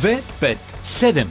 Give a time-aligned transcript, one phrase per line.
[0.00, 1.28] 2, 5, 7.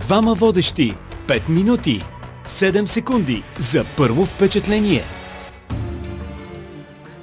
[0.00, 0.94] Двама водещи.
[1.26, 2.02] 5 минути.
[2.46, 5.02] 7 секунди за първо впечатление.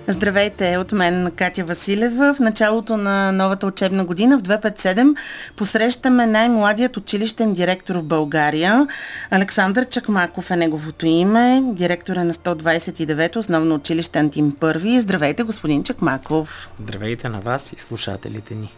[0.08, 2.34] Здравейте от мен, Катя Василева.
[2.34, 5.16] В началото на новата учебна година в 257
[5.56, 8.88] посрещаме най-младият училищен директор в България.
[9.32, 15.00] Александър Чакмаков е неговото име, директор е на 129 основно училище Антим Първи.
[15.00, 16.70] Здравейте, господин Чакмаков.
[16.80, 18.74] Здравейте на вас и слушателите ни.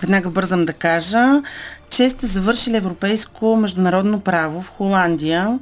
[0.00, 1.42] Веднага бързам да кажа,
[1.90, 5.58] че сте завършили европейско международно право в Холандия,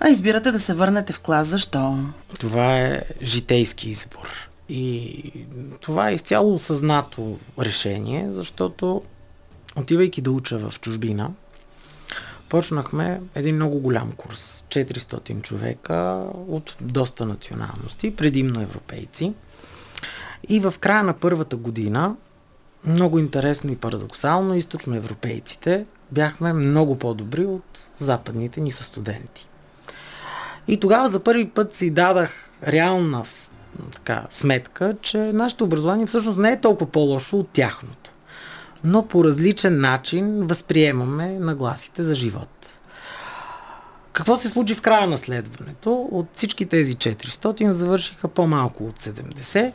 [0.00, 1.46] а избирате да се върнете в клас.
[1.46, 1.98] Защо?
[2.40, 4.50] Това е житейски избор.
[4.68, 5.32] И
[5.80, 9.02] това е изцяло осъзнато решение, защото
[9.76, 11.30] отивайки да уча в чужбина,
[12.48, 14.64] почнахме един много голям курс.
[14.68, 19.32] 400 човека от доста националности, предимно европейци.
[20.48, 22.16] И в края на първата година,
[22.84, 29.49] много интересно и парадоксално, източноевропейците бяхме много по-добри от западните ни са студенти.
[30.70, 33.22] И тогава за първи път си дадах реална
[33.92, 38.10] така, сметка, че нашето образование всъщност не е толкова по-лошо от тяхното.
[38.84, 42.74] Но по различен начин възприемаме нагласите за живот.
[44.12, 46.08] Какво се случи в края на следването?
[46.10, 49.72] От всички тези 400 завършиха по-малко от 70,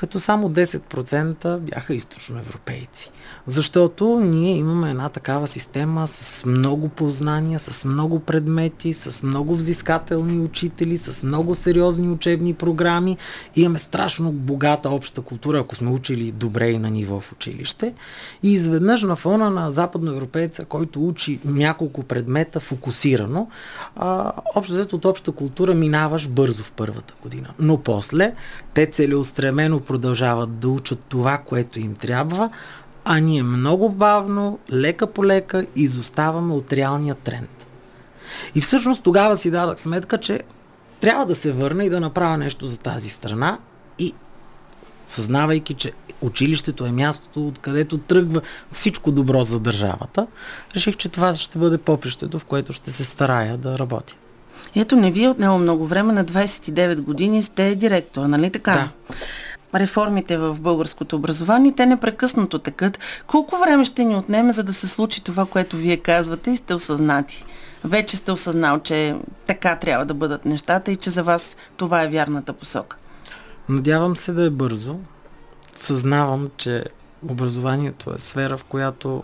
[0.00, 3.10] като само 10% бяха източноевропейци.
[3.46, 10.40] Защото ние имаме една такава система с много познания, с много предмети, с много взискателни
[10.40, 13.16] учители, с много сериозни учебни програми.
[13.56, 17.94] Имаме страшно богата обща култура, ако сме учили добре и на ниво в училище.
[18.42, 23.48] И изведнъж на фона на западноевропейца, който учи няколко предмета фокусирано,
[23.96, 27.48] а, общо от обща култура минаваш бързо в първата година.
[27.58, 28.34] Но после
[28.74, 32.50] те целеустремено продължават да учат това, което им трябва,
[33.04, 37.66] а ние много бавно, лека по лека, изоставаме от реалния тренд.
[38.54, 40.40] И всъщност тогава си дадах сметка, че
[41.00, 43.58] трябва да се върна и да направя нещо за тази страна
[43.98, 44.14] и
[45.06, 48.40] съзнавайки, че училището е мястото, откъдето тръгва
[48.72, 50.26] всичко добро за държавата,
[50.74, 54.14] реших, че това ще бъде попрището, в което ще се старая да работя.
[54.74, 58.72] Ето, не ви е отнело много време, на 29 години сте директор, нали така?
[58.72, 59.16] Да
[59.74, 62.98] реформите в българското образование, те непрекъснато текат.
[63.26, 66.74] Колко време ще ни отнеме, за да се случи това, което вие казвате и сте
[66.74, 67.44] осъзнати?
[67.84, 69.16] Вече сте осъзнал, че
[69.46, 72.96] така трябва да бъдат нещата и че за вас това е вярната посока.
[73.68, 74.96] Надявам се да е бързо.
[75.74, 76.84] Съзнавам, че
[77.28, 79.22] образованието е сфера, в която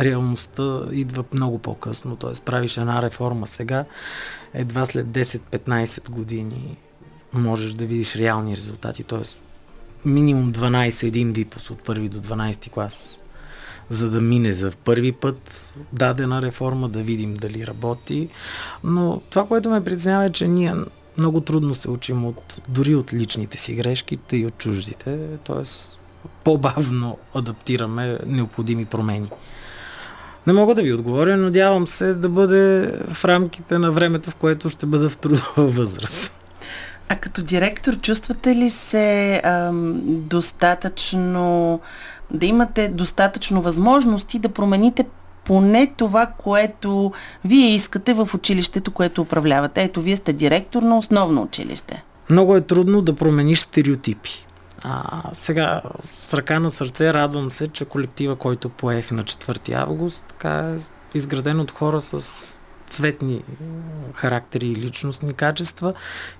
[0.00, 2.16] реалността идва много по-късно.
[2.16, 2.44] Т.е.
[2.44, 3.84] правиш една реформа сега,
[4.54, 6.78] едва след 10-15 години
[7.32, 9.04] можеш да видиш реални резултати.
[9.04, 9.38] Т.е.
[10.04, 13.22] минимум 12 един випуск от първи до 12 клас,
[13.88, 18.28] за да мине за първи път дадена реформа, да видим дали работи.
[18.84, 20.74] Но това, което ме притеснява е, че ние
[21.18, 25.18] много трудно се учим от, дори от личните си грешки, и от чуждите.
[25.44, 25.62] Т.е.
[26.44, 29.30] по-бавно адаптираме необходими промени.
[30.46, 34.70] Не мога да ви отговоря, надявам се да бъде в рамките на времето, в което
[34.70, 36.39] ще бъда в трудова възраст.
[37.12, 41.80] А като директор, чувствате ли се ам, достатъчно,
[42.30, 45.06] да имате достатъчно възможности да промените
[45.44, 47.12] поне това, което
[47.44, 49.82] вие искате в училището, което управлявате?
[49.82, 52.04] Ето, вие сте директор на основно училище.
[52.30, 54.46] Много е трудно да промениш стереотипи.
[54.82, 60.24] А, сега, с ръка на сърце, радвам се, че колектива, който поех на 4 август,
[60.28, 60.76] така е
[61.18, 62.59] изграден от хора с
[62.90, 63.42] цветни
[64.14, 65.94] характери и личностни качества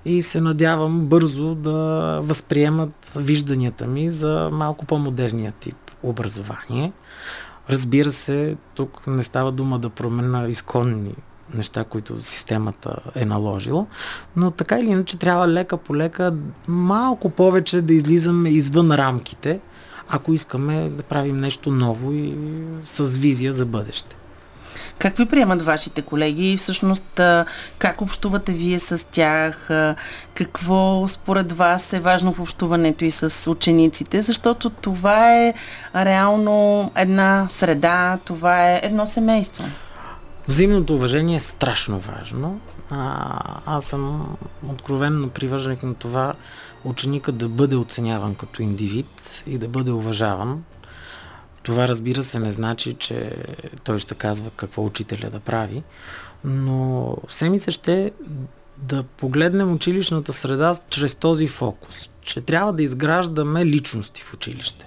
[0.05, 1.71] и се надявам бързо да
[2.23, 6.91] възприемат вижданията ми за малко по-модерния тип образование.
[7.69, 11.15] Разбира се, тук не става дума да променя изконни
[11.53, 13.85] неща, които системата е наложила,
[14.35, 16.33] но така или иначе трябва лека по лека
[16.67, 19.59] малко повече да излизаме извън рамките,
[20.09, 22.35] ако искаме да правим нещо ново и
[22.85, 24.15] с визия за бъдеще.
[24.99, 27.21] Как ви приемат вашите колеги и всъщност
[27.77, 29.69] как общувате вие с тях?
[30.33, 34.21] Какво според вас е важно в общуването и с учениците?
[34.21, 35.53] Защото това е
[35.95, 39.63] реално една среда, това е едно семейство.
[40.47, 42.59] Взаимното уважение е страшно важно.
[42.89, 44.35] А, аз съм
[44.67, 46.33] откровенно привърженик на това
[46.83, 50.63] ученика да бъде оценяван като индивид и да бъде уважаван
[51.63, 53.35] това разбира се не значи, че
[53.83, 55.83] той ще казва какво учителя да прави,
[56.43, 58.11] но все ми се ще
[58.77, 64.85] да погледнем училищната среда чрез този фокус, че трябва да изграждаме личности в училище.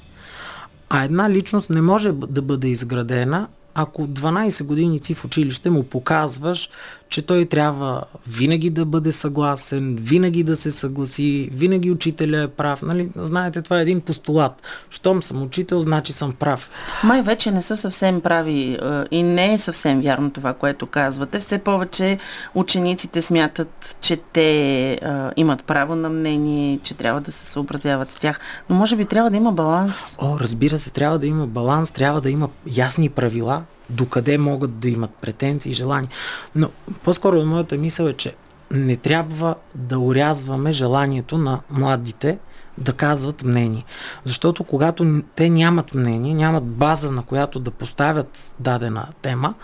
[0.88, 5.82] А една личност не може да бъде изградена, ако 12 години ти в училище му
[5.82, 6.70] показваш,
[7.14, 12.82] че той трябва винаги да бъде съгласен, винаги да се съгласи, винаги учителя е прав.
[12.82, 13.08] Нали?
[13.16, 14.62] Знаете, това е един постулат.
[14.90, 16.70] Щом съм учител, значи съм прав.
[17.04, 18.78] Май вече не са съвсем прави
[19.10, 21.38] и не е съвсем вярно това, което казвате.
[21.40, 22.18] Все повече
[22.54, 28.14] учениците смятат, че те а, имат право на мнение, че трябва да се съобразяват с
[28.14, 28.40] тях.
[28.70, 30.16] Но може би трябва да има баланс.
[30.18, 34.88] О, разбира се, трябва да има баланс, трябва да има ясни правила, докъде могат да
[34.88, 36.10] имат претенции и желания.
[36.54, 36.70] Но
[37.02, 38.34] по-скоро моята мисъл е, че
[38.70, 42.38] не трябва да урязваме желанието на младите
[42.78, 43.84] да казват мнение.
[44.24, 49.54] Защото когато те нямат мнение, нямат база на която да поставят дадена тема,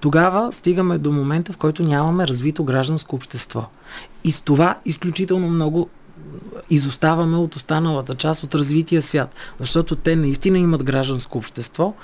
[0.00, 3.66] тогава стигаме до момента, в който нямаме развито гражданско общество.
[4.24, 5.88] И с това изключително много
[6.70, 9.34] изоставаме от останалата част от развития свят.
[9.58, 11.94] Защото те наистина имат гражданско общество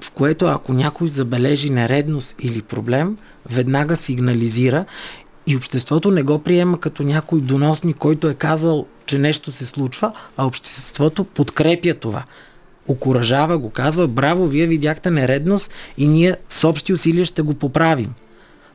[0.00, 3.16] в което ако някой забележи нередност или проблем,
[3.50, 4.84] веднага сигнализира
[5.46, 10.12] и обществото не го приема като някой доносник, който е казал, че нещо се случва,
[10.36, 12.24] а обществото подкрепя това.
[12.88, 18.14] Окоръжава го, казва, браво, вие видяхте нередност и ние с общи усилия ще го поправим.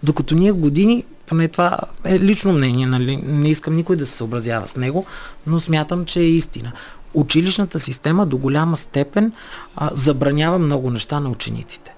[0.04, 3.16] Докато ние години, поне това е лично мнение, нали?
[3.18, 5.06] не искам никой да се съобразява с него,
[5.48, 6.72] но смятам, че е истина
[7.16, 9.32] училищната система до голяма степен
[9.76, 11.94] а, забранява много неща на учениците.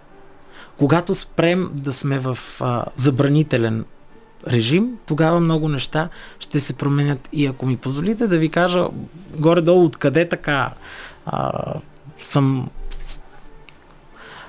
[0.78, 3.86] Когато спрем да сме в а, забранителен
[4.48, 6.10] режим, тогава много неща
[6.40, 7.30] ще се променят.
[7.34, 8.88] И ако ми позволите да ви кажа
[9.38, 10.74] горе-долу откъде така
[11.25, 11.52] а,
[12.22, 12.70] съм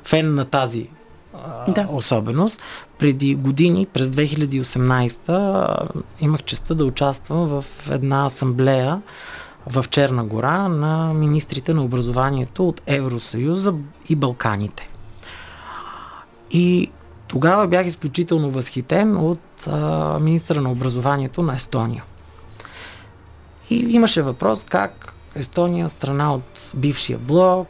[0.05, 0.88] фен на тази
[1.35, 1.87] а, да.
[1.91, 2.62] особеност.
[2.99, 5.88] Преди години, през 2018,
[6.21, 9.03] имах честа да участвам в една асамблея
[9.70, 13.75] в Черна гора на министрите на образованието от Евросъюза
[14.09, 14.88] и Балканите.
[16.50, 16.91] И
[17.29, 22.05] тогава бях изключително възхитен от а, министра на образованието на Естония.
[23.70, 27.69] И имаше въпрос как Естония, страна от бившия блок,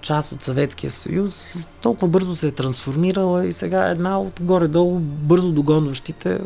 [0.00, 5.52] част от Съветския съюз, толкова бързо се е трансформирала и сега една от горе-долу бързо
[5.52, 6.40] догонващите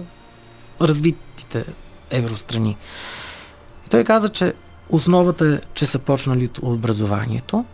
[0.81, 1.64] развитите
[2.11, 2.76] евространи.
[3.87, 4.55] И той каза, че
[4.90, 7.64] Основата е, че са почнали образованието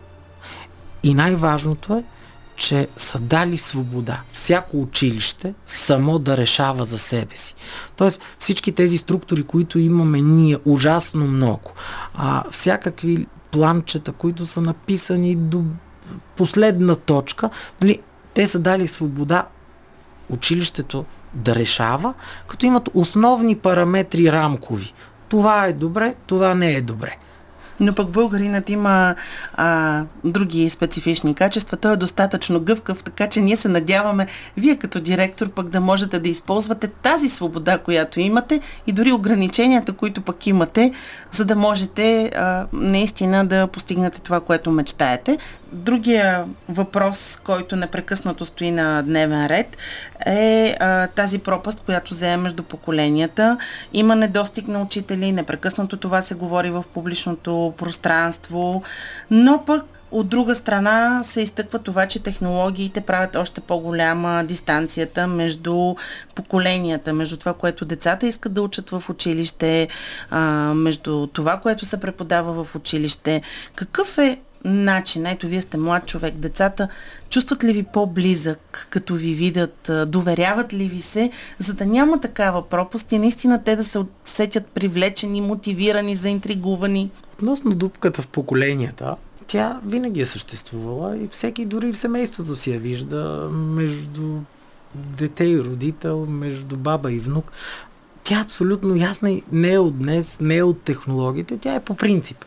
[1.03, 2.03] и най-важното е,
[2.55, 4.21] че са дали свобода.
[4.33, 7.55] Всяко училище само да решава за себе си.
[7.95, 11.71] Тоест всички тези структури, които имаме ние ужасно много,
[12.13, 15.63] а, всякакви планчета, които са написани до
[16.35, 17.49] последна точка,
[17.81, 17.99] нали,
[18.33, 19.47] те са дали свобода
[20.29, 22.13] училището да решава,
[22.47, 24.93] като имат основни параметри рамкови
[25.31, 27.17] това е добре, това не е добре.
[27.79, 29.15] Но пък българинът има
[29.53, 31.77] а, други специфични качества.
[31.77, 36.19] Той е достатъчно гъвкав, така че ние се надяваме вие като директор пък да можете
[36.19, 40.93] да използвате тази свобода, която имате и дори ограниченията, които пък имате,
[41.31, 45.37] за да можете а, наистина да постигнете това, което мечтаете.
[45.71, 49.77] Другия въпрос, който непрекъснато стои на дневен ред
[50.25, 53.57] е а, тази пропаст, която зае между поколенията.
[53.93, 58.83] Има недостиг на учители, непрекъснато това се говори в публичното пространство,
[59.31, 65.95] но пък от друга страна се изтъква това, че технологиите правят още по-голяма дистанцията между
[66.35, 69.87] поколенията, между това, което децата искат да учат в училище,
[70.75, 73.41] между това, което се преподава в училище.
[73.75, 76.87] Какъв е начин, ето вие сте млад човек, децата
[77.29, 82.69] чувстват ли ви по-близък, като ви видят, доверяват ли ви се, за да няма такава
[82.69, 87.11] пропаст и наистина те да се усетят привлечени, мотивирани, заинтригувани?
[87.33, 89.15] Относно дупката в поколенията,
[89.47, 94.39] тя винаги е съществувала и всеки дори в семейството си я вижда между
[94.95, 97.51] дете и родител, между баба и внук.
[98.23, 101.79] Тя е абсолютно ясна и не е от днес, не е от технологиите, тя е
[101.79, 102.45] по принцип.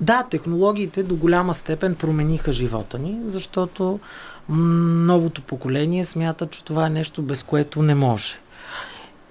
[0.00, 4.00] Да, технологиите до голяма степен промениха живота ни, защото
[4.48, 8.34] новото поколение смята, че това е нещо без което не може.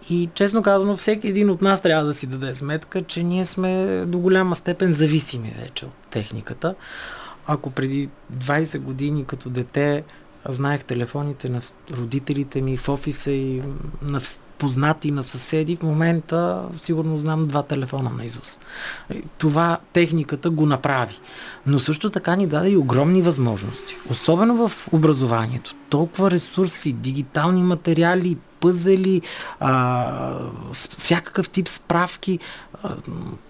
[0.09, 4.03] И честно казано, всеки един от нас трябва да си даде сметка, че ние сме
[4.07, 6.75] до голяма степен зависими вече от техниката.
[7.47, 10.03] Ако преди 20 години като дете
[10.45, 11.61] знаех телефоните на
[11.97, 13.61] родителите ми в офиса и
[14.01, 14.21] на
[14.57, 18.59] познати на съседи, в момента сигурно знам два телефона на Изус.
[19.37, 21.19] Това техниката го направи.
[21.65, 23.97] Но също така ни даде и огромни възможности.
[24.09, 25.75] Особено в образованието.
[25.89, 29.21] Толкова ресурси, дигитални материали, пъзели,
[29.59, 30.05] а,
[30.73, 32.39] всякакъв тип справки.
[32.83, 32.95] А,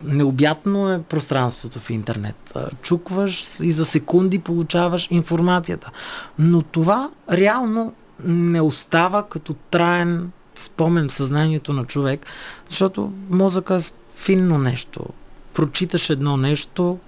[0.03, 2.51] необятно е пространството в интернет.
[2.55, 5.91] А, чукваш и за секунди получаваш информацията.
[6.39, 12.25] Но това реално не остава като траен спомен в съзнанието на човек,
[12.69, 13.79] защото мозъка е
[14.15, 15.05] финно нещо.
[15.53, 16.99] Прочиташ едно нещо,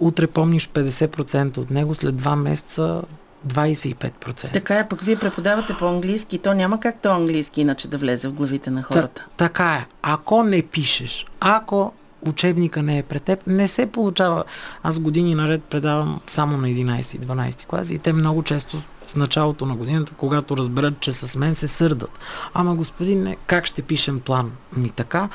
[0.00, 3.02] утре помниш 50% от него, след два месеца
[3.48, 4.52] 25%.
[4.52, 8.32] Така е, пък вие преподавате по-английски, то няма как то английски иначе да влезе в
[8.32, 9.24] главите на хората.
[9.36, 9.86] Та, така е.
[10.02, 11.92] Ако не пишеш, ако
[12.28, 14.44] учебника не е пред теб, не се получава.
[14.82, 19.16] Аз години наред предавам само на 11 и 12 класи и те много често в
[19.16, 22.18] началото на годината, когато разберат, че с мен се сърдат.
[22.54, 24.52] Ама господин, как ще пишем план?
[24.76, 25.28] Ми така,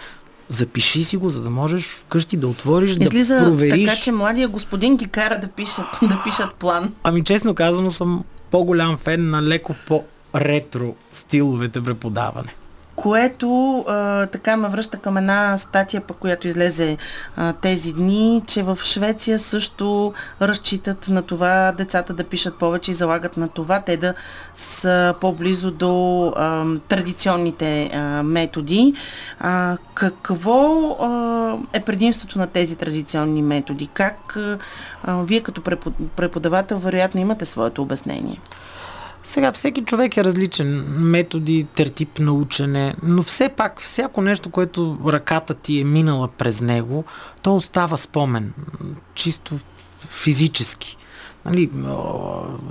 [0.50, 3.86] запиши си го, за да можеш вкъщи да отвориш, Излиза да провериш.
[3.86, 6.94] така, че младия господин ги кара да пишат, да пишат план.
[7.04, 12.54] Ами честно казано съм по-голям фен на леко по-ретро стиловете преподаване
[12.96, 16.98] което а, така ме връща към една статия, по която излезе
[17.36, 22.94] а, тези дни, че в Швеция също разчитат на това децата да пишат повече и
[22.94, 24.14] залагат на това, те да
[24.56, 28.94] са по-близо до а, традиционните а, методи.
[29.40, 33.88] А, какво а, е предимството на тези традиционни методи?
[33.94, 34.38] Как
[35.04, 35.62] а, вие като
[36.16, 38.40] преподавател вероятно имате своето обяснение?
[39.26, 45.00] Сега всеки човек е различен, методи, тертип на учене, но все пак всяко нещо, което
[45.08, 47.04] ръката ти е минала през него,
[47.42, 48.54] то остава спомен,
[49.14, 49.60] чисто
[50.00, 50.98] физически.
[51.46, 51.70] Нали,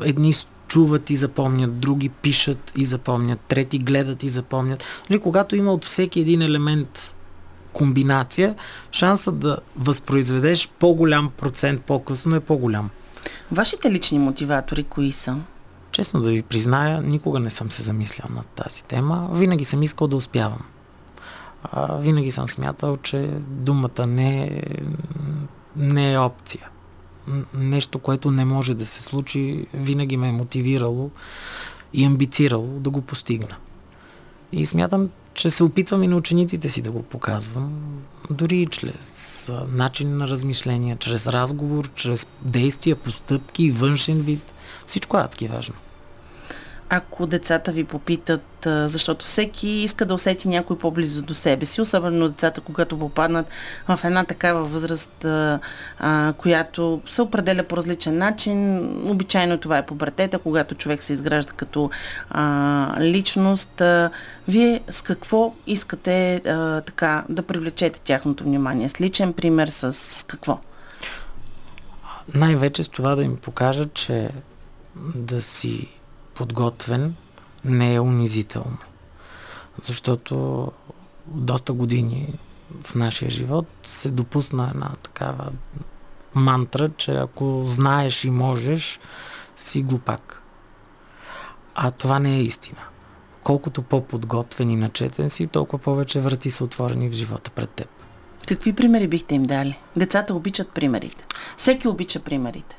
[0.04, 0.34] едни
[0.68, 4.84] чуват и запомнят, други пишат и запомнят, трети гледат и запомнят.
[5.10, 7.14] Нали, когато има от всеки един елемент
[7.72, 8.54] комбинация,
[8.92, 12.90] шансът да възпроизведеш по-голям процент по-късно е по-голям.
[13.52, 15.36] Вашите лични мотиватори кои са?
[15.94, 19.28] Честно да ви призная, никога не съм се замислял над тази тема.
[19.32, 20.62] Винаги съм искал да успявам.
[21.62, 24.62] А, винаги съм смятал, че думата не
[25.76, 26.68] не е опция.
[27.54, 31.10] Нещо, което не може да се случи, винаги ме е мотивирало
[31.92, 33.56] и амбицирало да го постигна.
[34.52, 37.72] И смятам, че се опитвам и на учениците си да го показвам,
[38.30, 44.52] дори и чрез начин на размишление, чрез разговор, чрез действия, постъпки, външен вид.
[44.86, 45.74] Всичко адски важно
[46.96, 52.28] ако децата ви попитат, защото всеки иска да усети някой по-близо до себе си, особено
[52.28, 53.46] децата, когато попаднат
[53.88, 55.26] в една такава възраст,
[56.36, 58.78] която се определя по различен начин.
[59.10, 61.90] Обичайно това е по братета, когато човек се изгражда като
[63.00, 63.82] личност.
[64.48, 66.40] Вие с какво искате
[66.86, 68.88] така да привлечете тяхното внимание?
[68.88, 70.60] С личен пример, с какво?
[72.34, 74.30] Най-вече с това да им покажа, че
[75.14, 75.88] да си
[76.34, 77.14] подготвен
[77.64, 78.78] не е унизително.
[79.82, 80.72] Защото
[81.26, 82.34] доста години
[82.82, 85.52] в нашия живот се допусна една такава
[86.34, 89.00] мантра, че ако знаеш и можеш,
[89.56, 90.42] си глупак.
[91.74, 92.80] А това не е истина.
[93.42, 97.88] Колкото по-подготвен и начетен си, толкова повече врати са отворени в живота пред теб.
[98.48, 99.78] Какви примери бихте им дали?
[99.96, 101.24] Децата обичат примерите.
[101.56, 102.78] Всеки обича примерите.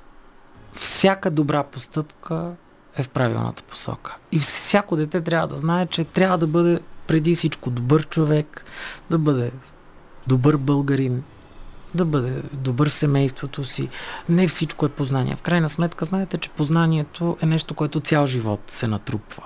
[0.71, 2.51] Всяка добра постъпка
[2.97, 4.15] е в правилната посока.
[4.31, 8.65] И всяко дете трябва да знае, че трябва да бъде преди всичко добър човек,
[9.09, 9.51] да бъде
[10.27, 11.23] добър българин,
[11.95, 13.89] да бъде добър в семейството си.
[14.29, 15.35] Не всичко е познание.
[15.35, 19.43] В крайна сметка, знаете, че познанието е нещо, което цял живот се натрупва.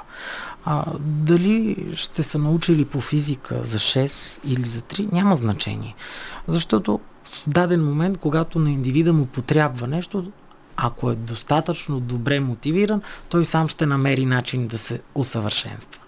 [0.66, 5.96] А, дали ще са научили по физика за 6 или за 3, няма значение.
[6.48, 10.32] Защото в даден момент, когато на индивида му потрябва нещо,
[10.82, 16.02] ако е достатъчно добре мотивиран, той сам ще намери начин да се усъвършенства.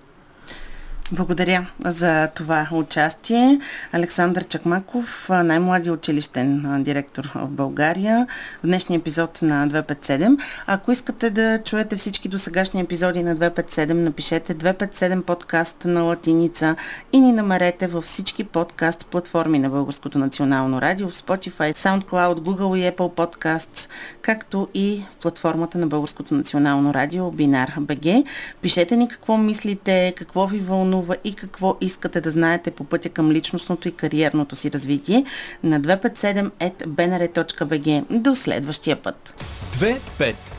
[1.14, 3.60] Благодаря за това участие.
[3.92, 8.28] Александър Чакмаков, най-млади училищен директор в България,
[8.64, 10.38] в днешния епизод на 257.
[10.68, 16.76] Ако искате да чуете всички досегашни епизоди на 257, напишете 257 подкаст на латиница
[17.14, 22.78] и ни намерете във всички подкаст платформи на Българското национално радио, в Spotify, SoundCloud, Google
[22.78, 23.90] и Apple Podcasts,
[24.22, 28.26] както и в платформата на Българското национално радио Бинар БГ.
[28.62, 33.10] Пишете ни какво мислите, какво ви вълнува, вълнува и какво искате да знаете по пътя
[33.10, 35.26] към личностното и кариерното си развитие
[35.64, 38.20] на 257.bnr.bg.
[38.20, 39.46] До следващия път.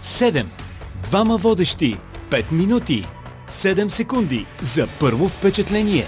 [0.03, 0.45] 257.
[1.05, 1.99] Двама водещи.
[2.31, 3.07] 5 минути.
[3.51, 6.05] 7 секунди за първо впечатление.